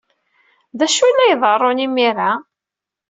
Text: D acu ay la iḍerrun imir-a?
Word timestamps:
D 0.77 0.79
acu 0.85 1.01
ay 1.05 1.13
la 1.15 1.23
iḍerrun 1.33 1.83
imir-a? 1.85 2.31